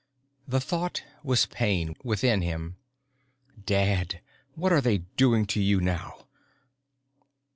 [0.47, 2.75] The thought was pain within him.
[3.65, 4.17] _Dad,
[4.55, 6.25] what are they doing to you now?